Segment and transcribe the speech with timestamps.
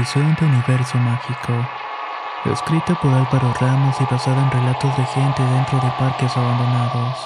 [0.00, 1.52] De universo mágico.
[2.46, 7.18] Escrita por Álvaro Ramos y basada en relatos de gente dentro de parques abandonados.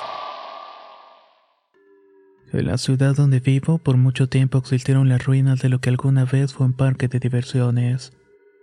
[2.52, 6.24] En la ciudad donde vivo, por mucho tiempo existieron las ruinas de lo que alguna
[6.24, 8.12] vez fue un parque de diversiones.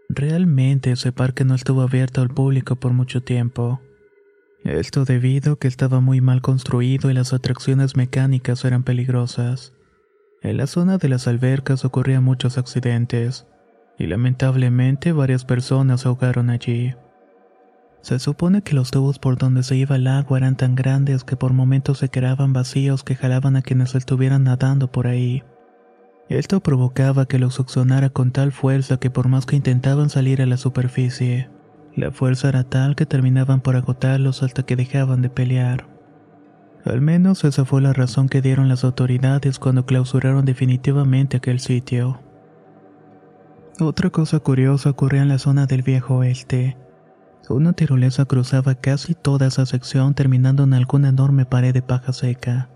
[0.09, 3.79] Realmente ese parque no estuvo abierto al público por mucho tiempo.
[4.65, 9.71] Esto debido a que estaba muy mal construido y las atracciones mecánicas eran peligrosas.
[10.41, 13.47] En la zona de las albercas ocurrían muchos accidentes
[14.01, 16.95] y lamentablemente varias personas se ahogaron allí.
[18.01, 21.35] Se supone que los tubos por donde se iba el agua eran tan grandes que
[21.35, 25.43] por momentos se quedaban vacíos que jalaban a quienes estuvieran nadando por ahí.
[26.29, 30.47] Esto provocaba que los succionara con tal fuerza que por más que intentaban salir a
[30.47, 31.49] la superficie,
[31.95, 35.85] la fuerza era tal que terminaban por agotarlos hasta que dejaban de pelear.
[36.85, 42.19] Al menos esa fue la razón que dieron las autoridades cuando clausuraron definitivamente aquel sitio.
[43.83, 46.77] Otra cosa curiosa ocurría en la zona del viejo oeste.
[47.49, 52.69] Una tirolesa cruzaba casi toda esa sección terminando en alguna enorme pared de paja seca,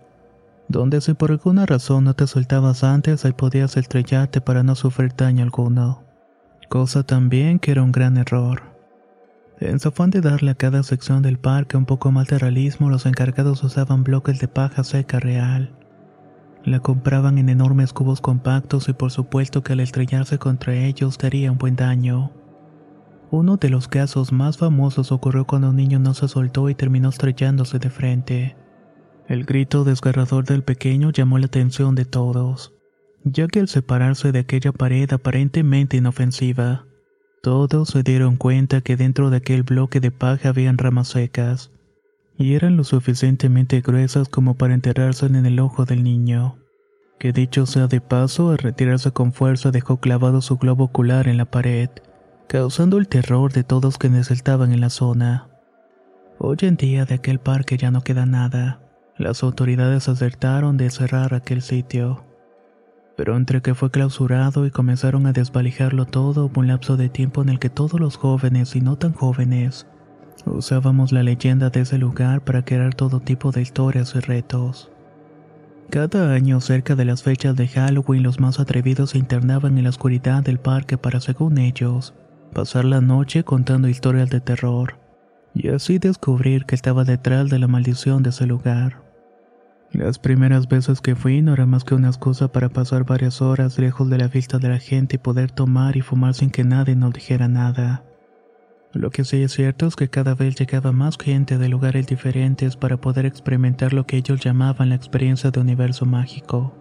[0.68, 5.14] donde si por alguna razón no te soltabas antes ahí podías estrellarte para no sufrir
[5.16, 6.04] daño alguno.
[6.70, 8.64] Cosa también que era un gran error.
[9.60, 12.90] En su afán de darle a cada sección del parque un poco más de realismo,
[12.90, 15.85] los encargados usaban bloques de paja seca real.
[16.66, 21.52] La compraban en enormes cubos compactos y por supuesto que al estrellarse contra ellos daría
[21.52, 22.32] un buen daño.
[23.30, 27.10] Uno de los casos más famosos ocurrió cuando un niño no se soltó y terminó
[27.10, 28.56] estrellándose de frente.
[29.28, 32.74] El grito desgarrador del pequeño llamó la atención de todos,
[33.24, 36.86] ya que al separarse de aquella pared aparentemente inofensiva,
[37.44, 41.72] todos se dieron cuenta que dentro de aquel bloque de paja habían ramas secas,
[42.38, 46.58] y eran lo suficientemente gruesas como para enterrarse en el ojo del niño,
[47.18, 51.38] que dicho sea de paso, al retirarse con fuerza dejó clavado su globo ocular en
[51.38, 51.90] la pared,
[52.48, 55.50] causando el terror de todos quienes estaban en la zona.
[56.38, 58.82] Hoy en día de aquel parque ya no queda nada.
[59.18, 62.26] Las autoridades acertaron de cerrar aquel sitio.
[63.16, 67.42] Pero entre que fue clausurado y comenzaron a desvalijarlo todo, hubo un lapso de tiempo
[67.42, 69.88] en el que todos los jóvenes y no tan jóvenes
[70.46, 74.92] usábamos la leyenda de ese lugar para crear todo tipo de historias y retos.
[75.90, 79.92] Cada año, cerca de las fechas de Halloween, los más atrevidos se internaban en la
[79.92, 82.14] oscuridad del parque para, según ellos,
[82.54, 84.98] pasar la noche contando historias de terror,
[85.54, 89.06] y así descubrir que estaba detrás de la maldición de ese lugar.
[89.92, 93.78] Las primeras veces que fui no era más que una excusa para pasar varias horas
[93.78, 96.96] lejos de la vista de la gente y poder tomar y fumar sin que nadie
[96.96, 98.04] nos dijera nada.
[98.96, 102.78] Lo que sí es cierto es que cada vez llegaba más gente de lugares diferentes
[102.78, 106.74] para poder experimentar lo que ellos llamaban la experiencia de universo mágico.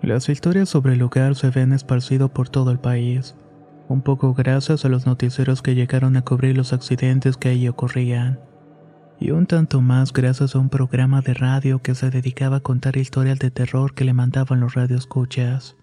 [0.00, 3.34] Las historias sobre el lugar se habían esparcido por todo el país,
[3.88, 8.38] un poco gracias a los noticieros que llegaron a cubrir los accidentes que allí ocurrían,
[9.18, 12.96] y un tanto más gracias a un programa de radio que se dedicaba a contar
[12.96, 15.76] historias de terror que le mandaban los radioescuchas.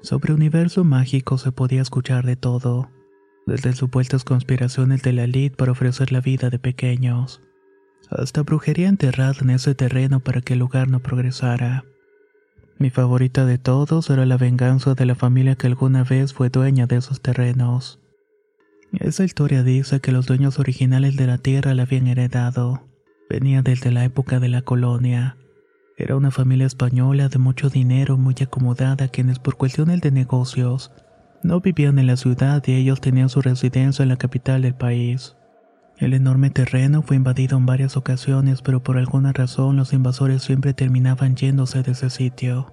[0.00, 2.88] Sobre universo mágico se podía escuchar de todo
[3.50, 7.42] desde supuestas conspiraciones de la elite para ofrecer la vida de pequeños,
[8.08, 11.84] hasta brujería enterrada en ese terreno para que el lugar no progresara.
[12.78, 16.86] Mi favorita de todos era la venganza de la familia que alguna vez fue dueña
[16.86, 17.98] de esos terrenos.
[18.92, 22.84] Esa historia dice que los dueños originales de la tierra la habían heredado.
[23.28, 25.36] Venía desde la época de la colonia.
[25.96, 30.92] Era una familia española de mucho dinero, muy acomodada, quienes por cuestiones de negocios
[31.42, 35.36] no vivían en la ciudad y ellos tenían su residencia en la capital del país.
[35.98, 40.72] El enorme terreno fue invadido en varias ocasiones, pero por alguna razón los invasores siempre
[40.72, 42.72] terminaban yéndose de ese sitio.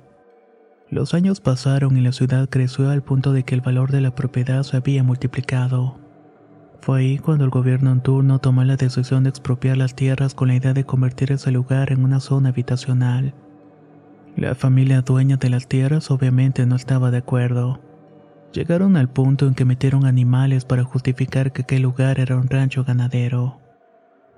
[0.90, 4.16] Los años pasaron y la ciudad creció al punto de que el valor de la
[4.16, 6.00] propiedad se había multiplicado.
[6.80, 10.48] Fue ahí cuando el gobierno en turno tomó la decisión de expropiar las tierras con
[10.48, 13.34] la idea de convertir ese lugar en una zona habitacional.
[14.38, 17.82] La familia dueña de las tierras obviamente no estaba de acuerdo.
[18.58, 22.84] Llegaron al punto en que metieron animales para justificar que aquel lugar era un rancho
[22.84, 23.62] ganadero.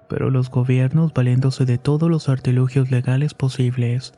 [0.10, 4.14] Pero los gobiernos, valiéndose de todos los artilugios legales posibles,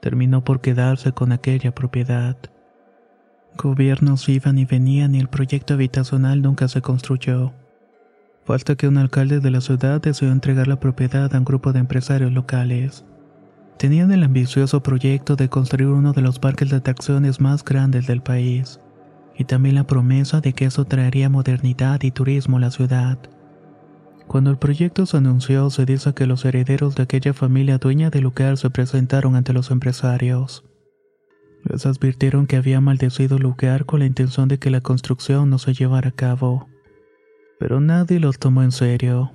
[0.00, 2.36] terminó por quedarse con aquella propiedad.
[3.56, 7.52] Gobiernos iban y venían y el proyecto habitacional nunca se construyó.
[8.44, 11.78] Falta que un alcalde de la ciudad decidió entregar la propiedad a un grupo de
[11.78, 13.04] empresarios locales.
[13.78, 18.20] Tenían el ambicioso proyecto de construir uno de los parques de atracciones más grandes del
[18.20, 18.80] país,
[19.36, 23.18] y también la promesa de que eso traería modernidad y turismo a la ciudad.
[24.26, 28.24] Cuando el proyecto se anunció, se dice que los herederos de aquella familia dueña del
[28.24, 30.64] lugar se presentaron ante los empresarios.
[31.64, 35.58] Les advirtieron que había maldecido el lugar con la intención de que la construcción no
[35.58, 36.68] se llevara a cabo.
[37.58, 39.32] Pero nadie los tomó en serio.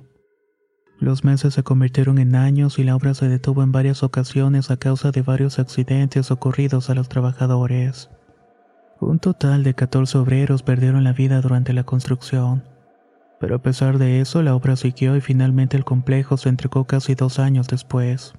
[0.98, 4.76] Los meses se convirtieron en años y la obra se detuvo en varias ocasiones a
[4.76, 8.10] causa de varios accidentes ocurridos a los trabajadores.
[9.00, 12.62] Un total de 14 obreros perdieron la vida durante la construcción.
[13.40, 17.14] Pero a pesar de eso, la obra siguió y finalmente el complejo se entregó casi
[17.14, 18.34] dos años después.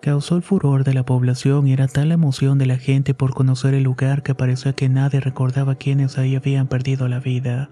[0.00, 3.34] Causó el furor de la población y era tal la emoción de la gente por
[3.34, 7.68] conocer el lugar que parecía que nadie recordaba quienes ahí habían perdido la vida.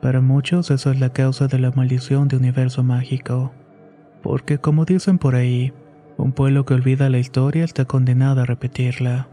[0.00, 3.52] Para muchos eso es la causa de la maldición de universo mágico.
[4.22, 5.72] Porque como dicen por ahí,
[6.18, 9.28] un pueblo que olvida la historia está condenado a repetirla.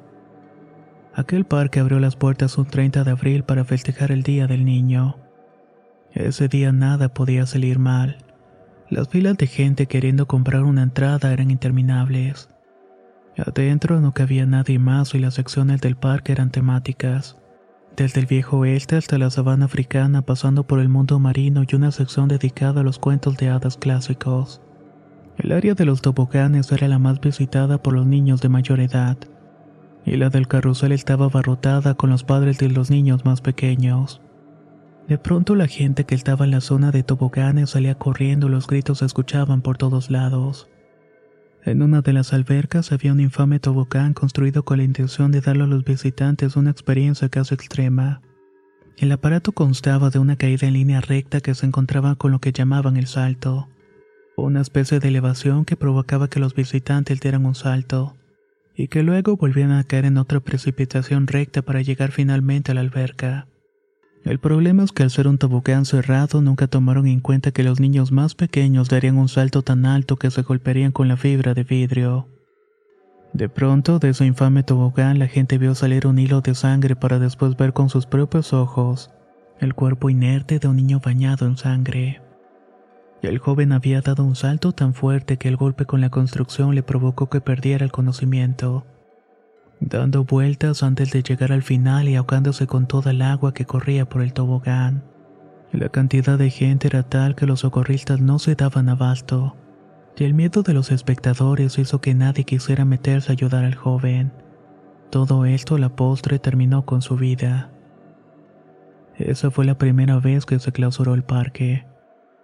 [1.16, 5.18] Aquel parque abrió las puertas un 30 de abril para festejar el Día del Niño.
[6.12, 8.18] Ese día nada podía salir mal.
[8.90, 12.50] Las filas de gente queriendo comprar una entrada eran interminables.
[13.38, 17.38] Adentro no cabía nadie más y las secciones del parque eran temáticas
[17.96, 21.92] desde el viejo oeste hasta la sabana africana, pasando por el mundo marino y una
[21.92, 24.62] sección dedicada a los cuentos de hadas clásicos.
[25.38, 29.18] El área de los toboganes era la más visitada por los niños de mayor edad,
[30.06, 34.22] y la del carrusel estaba abarrotada con los padres de los niños más pequeños.
[35.08, 38.68] De pronto la gente que estaba en la zona de toboganes salía corriendo y los
[38.68, 40.70] gritos se escuchaban por todos lados.
[41.66, 45.64] En una de las albercas había un infame tobogán construido con la intención de darle
[45.64, 48.22] a los visitantes una experiencia casi extrema.
[48.98, 52.52] El aparato constaba de una caída en línea recta que se encontraba con lo que
[52.52, 53.70] llamaban el salto,
[54.36, 58.16] una especie de elevación que provocaba que los visitantes dieran un salto,
[58.76, 62.82] y que luego volvieran a caer en otra precipitación recta para llegar finalmente a la
[62.82, 63.48] alberca.
[64.24, 67.80] El problema es que al ser un tobogán cerrado nunca tomaron en cuenta que los
[67.80, 71.64] niños más pequeños darían un salto tan alto que se golpearían con la fibra de
[71.64, 72.28] vidrio.
[73.34, 77.20] De pronto, de su infame tobogán, la gente vio salir un hilo de sangre para
[77.20, 79.12] después ver con sus propios ojos
[79.60, 82.23] el cuerpo inerte de un niño bañado en sangre.
[83.24, 86.84] El joven había dado un salto tan fuerte que el golpe con la construcción le
[86.84, 88.86] provocó que perdiera el conocimiento
[89.90, 94.08] dando vueltas antes de llegar al final y ahogándose con toda el agua que corría
[94.08, 95.04] por el tobogán.
[95.72, 99.56] La cantidad de gente era tal que los socorristas no se daban abasto,
[100.16, 104.32] y el miedo de los espectadores hizo que nadie quisiera meterse a ayudar al joven.
[105.10, 107.72] Todo esto la postre terminó con su vida.
[109.16, 111.86] Esa fue la primera vez que se clausuró el parque,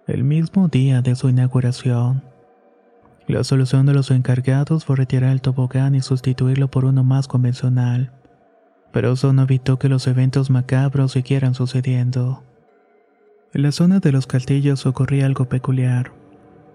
[0.09, 2.23] el mismo día de su inauguración.
[3.27, 8.11] La solución de los encargados fue retirar el tobogán y sustituirlo por uno más convencional.
[8.91, 12.43] Pero eso no evitó que los eventos macabros siguieran sucediendo.
[13.53, 16.11] En la zona de los castillos ocurría algo peculiar.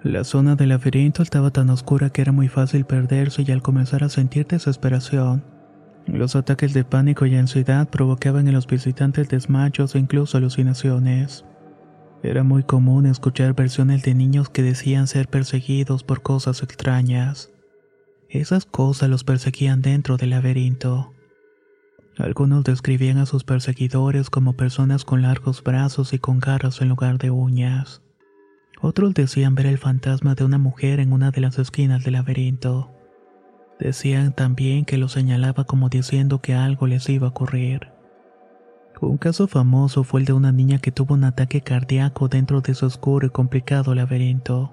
[0.05, 4.05] La zona del laberinto estaba tan oscura que era muy fácil perderse y al comenzar
[4.05, 5.43] a sentir desesperación,
[6.07, 11.45] los ataques de pánico y ansiedad provocaban en los visitantes desmayos e incluso alucinaciones.
[12.25, 17.51] Era muy común escuchar versiones de niños que decían ser perseguidos por cosas extrañas.
[18.31, 21.13] Esas cosas los perseguían dentro del laberinto.
[22.17, 27.19] Algunos describían a sus perseguidores como personas con largos brazos y con garras en lugar
[27.19, 28.01] de uñas.
[28.81, 32.91] Otros decían ver el fantasma de una mujer en una de las esquinas del laberinto.
[33.79, 37.94] Decían también que lo señalaba como diciendo que algo les iba a ocurrir.
[39.05, 42.75] Un caso famoso fue el de una niña que tuvo un ataque cardíaco dentro de
[42.75, 44.73] su oscuro y complicado laberinto.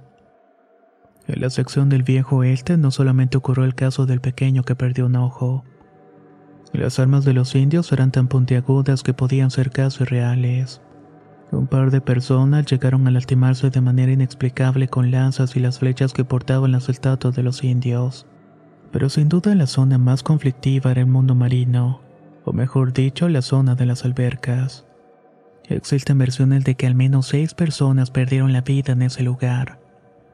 [1.27, 5.07] En la sección del viejo este no solamente ocurrió el caso del pequeño que perdió
[5.07, 5.65] un ojo.
[6.71, 10.81] Las armas de los indios eran tan puntiagudas que podían ser casi reales.
[11.51, 16.13] Un par de personas llegaron a lastimarse de manera inexplicable con lanzas y las flechas
[16.13, 18.25] que portaban las estatuas de los indios.
[18.93, 21.99] Pero sin duda la zona más conflictiva era el mundo marino,
[22.45, 24.85] o mejor dicho, la zona de las albercas.
[25.67, 29.79] Existen versiones de que al menos seis personas perdieron la vida en ese lugar,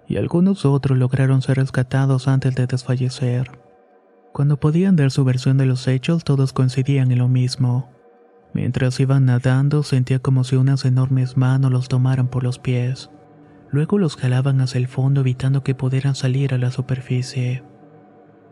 [0.08, 3.52] y algunos otros lograron ser rescatados antes de desfallecer.
[4.34, 7.90] Cuando podían dar su versión de los hechos, todos coincidían en lo mismo.
[8.54, 13.10] Mientras iban nadando, sentía como si unas enormes manos los tomaran por los pies.
[13.70, 17.64] Luego los jalaban hacia el fondo evitando que pudieran salir a la superficie.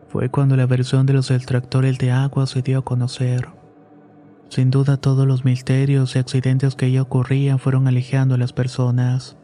[0.08, 3.48] Fue cuando la versión de los extractores de agua se dio a conocer.
[4.48, 9.36] Sin duda todos los misterios y accidentes que ya ocurrían fueron alejando a las personas.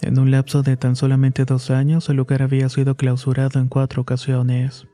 [0.00, 4.02] En un lapso de tan solamente dos años, el lugar había sido clausurado en cuatro
[4.02, 4.86] ocasiones.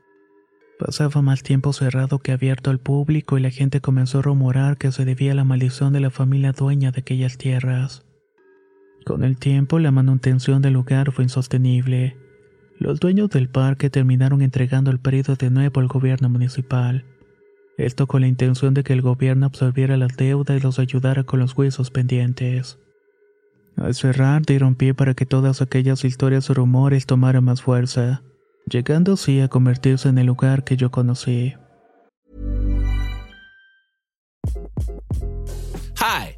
[0.79, 4.91] Pasaba más tiempo cerrado que abierto al público y la gente comenzó a rumorar que
[4.91, 8.05] se debía a la maldición de la familia dueña de aquellas tierras.
[9.05, 12.17] Con el tiempo, la manutención del lugar fue insostenible.
[12.77, 17.05] Los dueños del parque terminaron entregando el periodo de nuevo al gobierno municipal.
[17.77, 21.39] Esto con la intención de que el gobierno absorbiera las deudas y los ayudara con
[21.39, 22.77] los huesos pendientes.
[23.77, 28.21] Al cerrar, dieron pie para que todas aquellas historias o rumores tomaran más fuerza
[28.69, 31.55] llegando así a convertirse en el lugar que yo conocí.
[35.97, 36.37] Hi,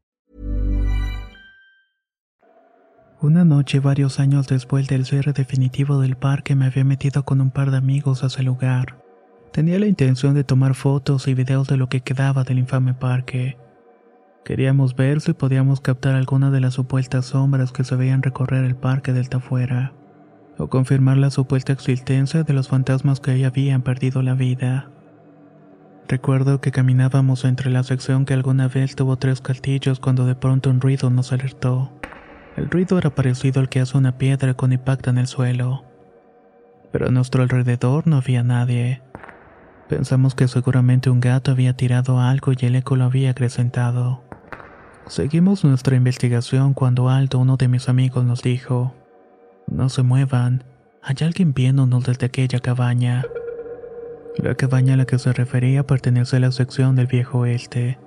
[3.23, 7.51] Una noche, varios años después del cierre definitivo del parque, me había metido con un
[7.51, 8.97] par de amigos a ese lugar.
[9.53, 13.59] Tenía la intención de tomar fotos y videos de lo que quedaba del infame parque.
[14.43, 18.75] Queríamos ver si podíamos captar alguna de las supuestas sombras que se veían recorrer el
[18.75, 19.93] parque del afuera,
[20.57, 24.89] o confirmar la supuesta existencia de los fantasmas que ahí habían perdido la vida.
[26.07, 30.71] Recuerdo que caminábamos entre la sección que alguna vez tuvo tres castillos cuando de pronto
[30.71, 31.91] un ruido nos alertó.
[32.57, 35.85] El ruido era parecido al que hace una piedra con impacto en el suelo.
[36.91, 39.01] Pero a nuestro alrededor no había nadie.
[39.87, 44.21] Pensamos que seguramente un gato había tirado algo y el eco lo había acrecentado.
[45.07, 48.93] Seguimos nuestra investigación cuando alto uno de mis amigos nos dijo,
[49.67, 50.63] No se muevan,
[51.01, 53.23] hay alguien viéndonos desde aquella cabaña.
[54.37, 57.97] La cabaña a la que se refería pertenece a la sección del viejo oeste,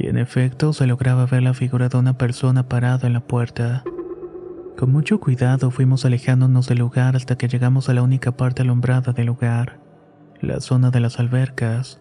[0.00, 3.84] y en efecto se lograba ver la figura de una persona parada en la puerta.
[4.78, 9.12] Con mucho cuidado fuimos alejándonos del lugar hasta que llegamos a la única parte alumbrada
[9.12, 9.80] del lugar
[10.40, 12.00] la zona de las albercas.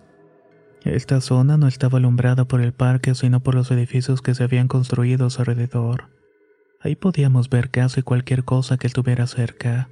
[0.83, 4.67] Esta zona no estaba alumbrada por el parque, sino por los edificios que se habían
[4.67, 6.09] construido a su alrededor.
[6.81, 9.89] Ahí podíamos ver casi cualquier cosa que estuviera cerca,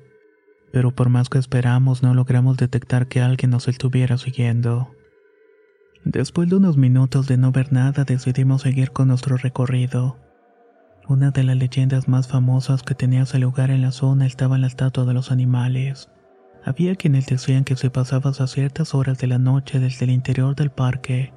[0.72, 4.92] pero por más que esperamos no logramos detectar que alguien nos estuviera siguiendo.
[6.04, 10.18] Después de unos minutos de no ver nada, decidimos seguir con nuestro recorrido.
[11.08, 14.62] Una de las leyendas más famosas que tenía ese lugar en la zona estaba en
[14.62, 16.10] la estatua de los animales.
[16.66, 20.56] Había quienes decían que si pasabas a ciertas horas de la noche desde el interior
[20.56, 21.34] del parque,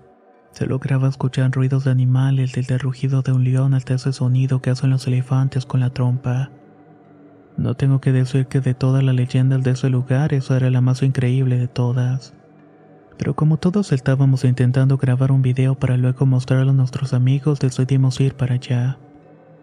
[0.51, 4.61] se lograba escuchar ruidos de animales desde el rugido de un león hasta ese sonido
[4.61, 6.51] que hacen los elefantes con la trompa.
[7.57, 10.81] No tengo que decir que de todas las leyendas de ese lugar esa era la
[10.81, 12.35] más increíble de todas.
[13.21, 18.19] Pero como todos estábamos intentando grabar un video para luego mostrarlo a nuestros amigos, decidimos
[18.19, 18.97] ir para allá.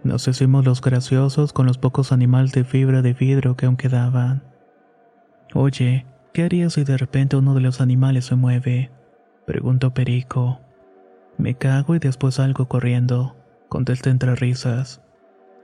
[0.04, 4.44] Nos hicimos los graciosos con los pocos animales de fibra de vidrio que aún quedaban.
[5.56, 8.92] Oye, ¿qué harías si de repente uno de los animales se mueve?
[9.48, 10.60] Preguntó Perico.
[11.40, 13.36] Me cago y después salgo corriendo,
[13.70, 15.02] contesté entre risas.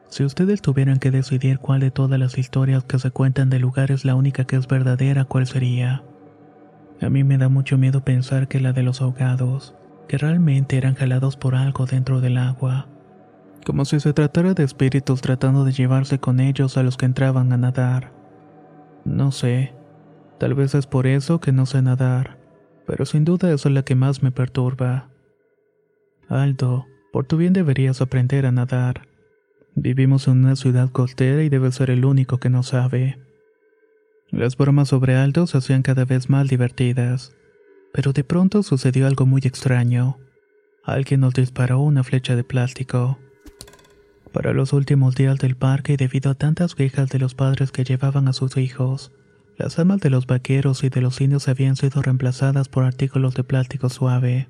[0.08, 3.92] Si ustedes tuvieran que decidir cuál de todas las historias que se cuentan de lugar
[3.92, 6.02] es la única que es verdadera, ¿cuál sería?
[7.02, 9.76] A mí me da mucho miedo pensar que la de los ahogados,
[10.08, 12.88] que realmente eran jalados por algo dentro del agua.
[13.66, 17.54] como si se tratara de espíritus tratando de llevarse con ellos a los que entraban
[17.54, 18.12] a nadar.
[19.06, 19.74] No sé,
[20.38, 22.38] tal vez es por eso que no sé nadar,
[22.86, 25.10] pero sin duda eso es la que más me perturba.
[26.28, 29.08] Aldo, por tu bien deberías aprender a nadar.
[29.76, 33.18] Vivimos en una ciudad costera y debes ser el único que no sabe.
[34.34, 37.36] Las bromas sobre Aldo se hacían cada vez más divertidas,
[37.94, 40.18] pero de pronto sucedió algo muy extraño.
[40.84, 43.20] Alguien nos disparó una flecha de plástico.
[44.32, 47.84] Para los últimos días del parque y debido a tantas quejas de los padres que
[47.84, 49.12] llevaban a sus hijos,
[49.56, 53.44] las armas de los vaqueros y de los indios habían sido reemplazadas por artículos de
[53.44, 54.48] plástico suave.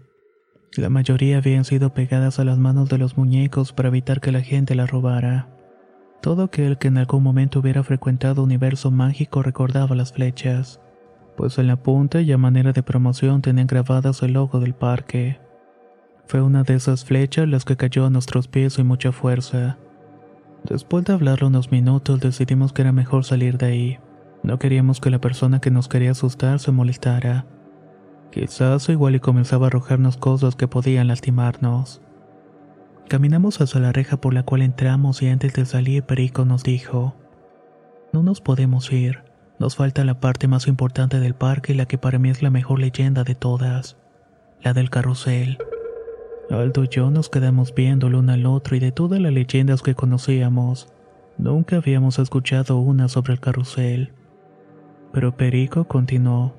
[0.78, 4.44] La mayoría habían sido pegadas a las manos de los muñecos para evitar que la
[4.44, 5.50] gente las robara.
[6.24, 10.80] Todo aquel que en algún momento hubiera frecuentado Universo Mágico recordaba las flechas,
[11.36, 15.42] pues en la punta y a manera de promoción tenían grabadas el logo del parque.
[16.26, 19.78] Fue una de esas flechas las que cayó a nuestros pies sin mucha fuerza.
[20.64, 24.00] Después de hablar unos minutos decidimos que era mejor salir de ahí.
[24.44, 27.46] No queríamos que la persona que nos quería asustar se molestara.
[28.32, 32.02] Quizás igual y comenzaba a arrojarnos cosas que podían lastimarnos.
[33.14, 37.14] Caminamos hacia la reja por la cual entramos y antes de salir Perico nos dijo,
[38.12, 39.20] No nos podemos ir,
[39.60, 42.50] nos falta la parte más importante del parque y la que para mí es la
[42.50, 43.98] mejor leyenda de todas,
[44.64, 45.60] la del carrusel.
[46.50, 49.84] Aldo y yo nos quedamos viendo el uno al otro y de todas las leyendas
[49.84, 50.92] que conocíamos,
[51.38, 54.12] nunca habíamos escuchado una sobre el carrusel.
[55.12, 56.56] Pero Perico continuó.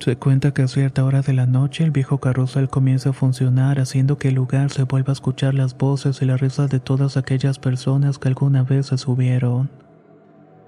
[0.00, 3.80] Se cuenta que a cierta hora de la noche el viejo carrusel comienza a funcionar
[3.80, 7.16] haciendo que el lugar se vuelva a escuchar las voces y las risas de todas
[7.16, 9.70] aquellas personas que alguna vez se subieron.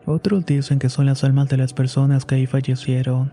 [0.04, 3.32] Otros dicen que son las almas de las personas que ahí fallecieron.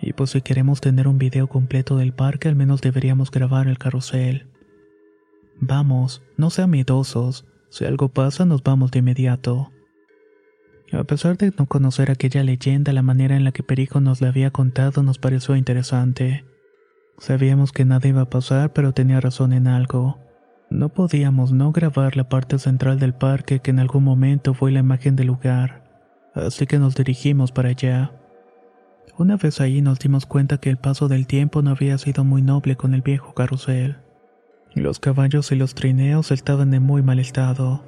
[0.00, 3.78] Y pues si queremos tener un video completo del parque, al menos deberíamos grabar el
[3.78, 4.46] carrusel.
[5.60, 7.46] Vamos, no sean miedosos.
[7.68, 9.70] Si algo pasa, nos vamos de inmediato.
[10.92, 14.28] A pesar de no conocer aquella leyenda, la manera en la que Perico nos la
[14.28, 16.44] había contado nos pareció interesante.
[17.18, 20.18] Sabíamos que nada iba a pasar, pero tenía razón en algo.
[20.70, 24.80] No podíamos no grabar la parte central del parque que en algún momento fue la
[24.80, 25.84] imagen del lugar,
[26.34, 28.12] así que nos dirigimos para allá.
[29.16, 32.42] Una vez ahí nos dimos cuenta que el paso del tiempo no había sido muy
[32.42, 33.96] noble con el viejo carrusel.
[34.74, 37.82] Los caballos y los trineos estaban en muy mal estado.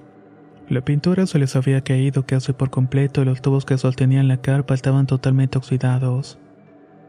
[0.69, 4.43] La pintura se les había caído casi por completo y los tubos que sostenían la
[4.43, 6.39] carpa estaban totalmente oxidados.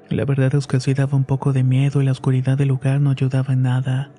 [0.09, 3.01] La verdad es que sí daba un poco de miedo y la oscuridad del lugar
[3.01, 4.11] no ayudaba en nada.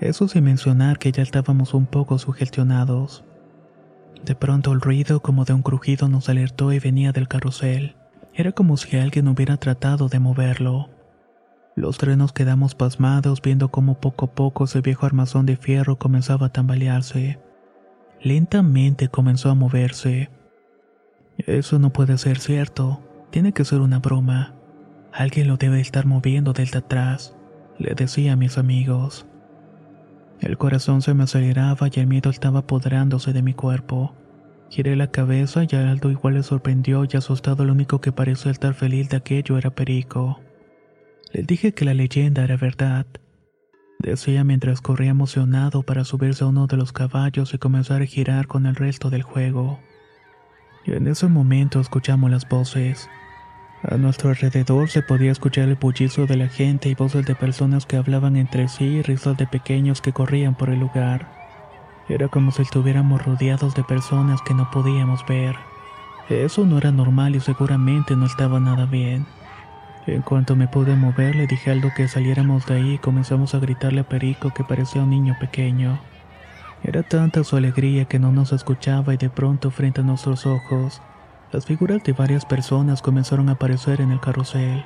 [0.00, 3.24] Eso sin mencionar que ya estábamos un poco sugestionados.
[4.22, 7.96] De pronto el ruido como de un crujido nos alertó y venía del carrusel.
[8.34, 10.90] Era como si alguien hubiera tratado de moverlo.
[11.74, 15.98] Los tres nos quedamos pasmados viendo cómo poco a poco ese viejo armazón de fierro
[15.98, 17.38] comenzaba a tambalearse.
[18.24, 20.30] Lentamente comenzó a moverse.
[21.36, 23.02] Eso no puede ser cierto.
[23.30, 24.54] Tiene que ser una broma.
[25.12, 27.36] Alguien lo debe estar moviendo desde atrás,
[27.78, 29.26] le decía a mis amigos.
[30.40, 34.14] El corazón se me aceleraba y el miedo estaba apoderándose de mi cuerpo.
[34.70, 38.72] Giré la cabeza y Aldo igual le sorprendió y asustado lo único que pareció estar
[38.72, 40.40] feliz de aquello era Perico.
[41.30, 43.04] Le dije que la leyenda era verdad.
[44.04, 48.46] Decía mientras corría emocionado para subirse a uno de los caballos y comenzar a girar
[48.46, 49.80] con el resto del juego.
[50.84, 53.08] Y en ese momento escuchamos las voces.
[53.82, 57.86] A nuestro alrededor se podía escuchar el bullizo de la gente y voces de personas
[57.86, 61.32] que hablaban entre sí y risas de pequeños que corrían por el lugar.
[62.10, 65.56] Era como si estuviéramos rodeados de personas que no podíamos ver.
[66.28, 69.24] Eso no era normal y seguramente no estaba nada bien.
[70.06, 73.58] En cuanto me pude mover, le dije algo que saliéramos de ahí y comenzamos a
[73.58, 75.98] gritarle a Perico que parecía un niño pequeño.
[76.82, 81.00] Era tanta su alegría que no nos escuchaba y de pronto frente a nuestros ojos,
[81.54, 84.84] las figuras de varias personas comenzaron a aparecer en el carrusel.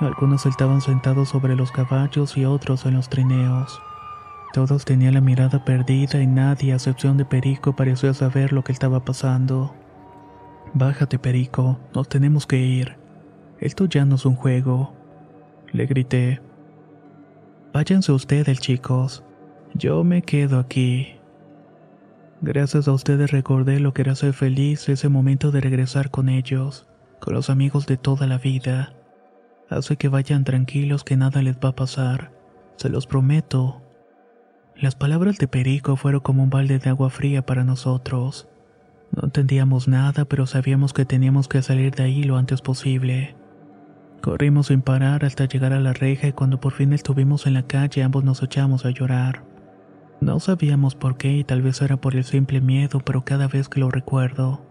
[0.00, 3.80] Algunos estaban sentados sobre los caballos y otros en los trineos.
[4.52, 8.72] Todos tenían la mirada perdida y nadie, a excepción de Perico, pareció saber lo que
[8.72, 9.74] estaba pasando.
[10.72, 13.05] Bájate, Perico, nos tenemos que ir.
[13.60, 14.92] Esto ya no es un juego.
[15.72, 16.40] Le grité.
[17.72, 19.22] Váyanse ustedes, chicos.
[19.74, 21.16] Yo me quedo aquí.
[22.40, 26.86] Gracias a ustedes recordé lo que era ser feliz ese momento de regresar con ellos,
[27.20, 28.92] con los amigos de toda la vida.
[29.70, 32.32] Así que vayan tranquilos que nada les va a pasar.
[32.76, 33.82] Se los prometo.
[34.74, 38.48] Las palabras de Perico fueron como un balde de agua fría para nosotros.
[39.12, 43.35] No entendíamos nada, pero sabíamos que teníamos que salir de ahí lo antes posible.
[44.20, 47.66] Corrimos sin parar hasta llegar a la reja y cuando por fin estuvimos en la
[47.66, 49.44] calle ambos nos echamos a llorar.
[50.20, 53.68] No sabíamos por qué y tal vez era por el simple miedo, pero cada vez
[53.68, 54.66] que lo recuerdo,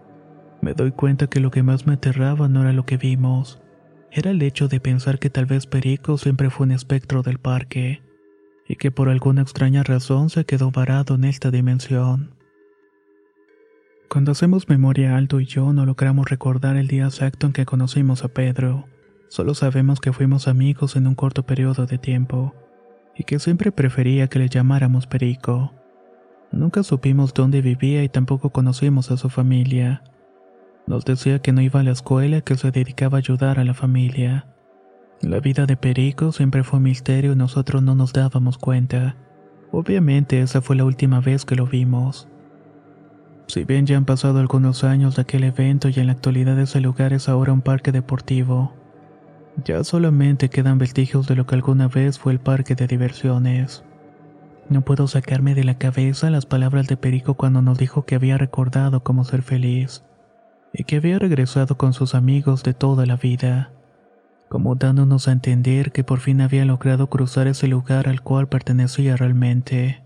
[0.60, 3.62] me doy cuenta que lo que más me aterraba no era lo que vimos,
[4.10, 8.02] era el hecho de pensar que tal vez Perico siempre fue un espectro del parque,
[8.66, 12.34] y que por alguna extraña razón se quedó varado en esta dimensión.
[14.08, 18.24] Cuando hacemos memoria Aldo y yo no logramos recordar el día exacto en que conocimos
[18.24, 18.88] a Pedro,
[19.28, 22.54] solo sabemos que fuimos amigos en un corto periodo de tiempo
[23.14, 25.72] y que siempre prefería que le llamáramos Perico.
[26.52, 30.02] Nunca supimos dónde vivía y tampoco conocimos a su familia.
[30.86, 33.74] Nos decía que no iba a la escuela que se dedicaba a ayudar a la
[33.74, 34.46] familia.
[35.22, 39.16] La vida de Perico siempre fue un misterio y nosotros no nos dábamos cuenta.
[39.72, 42.28] Obviamente esa fue la última vez que lo vimos.
[43.48, 46.80] Si bien ya han pasado algunos años de aquel evento y en la actualidad ese
[46.80, 48.74] lugar es ahora un parque deportivo,
[49.64, 53.84] ya solamente quedan vestigios de lo que alguna vez fue el parque de diversiones.
[54.68, 58.36] No puedo sacarme de la cabeza las palabras de Perico cuando nos dijo que había
[58.36, 60.02] recordado cómo ser feliz
[60.72, 63.72] y que había regresado con sus amigos de toda la vida,
[64.48, 69.16] como dándonos a entender que por fin había logrado cruzar ese lugar al cual pertenecía
[69.16, 70.05] realmente.